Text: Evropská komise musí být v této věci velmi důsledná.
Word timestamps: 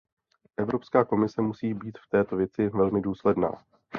Evropská 0.57 1.05
komise 1.05 1.41
musí 1.41 1.73
být 1.73 1.97
v 1.97 2.09
této 2.09 2.35
věci 2.35 2.69
velmi 2.69 3.01
důsledná. 3.01 3.51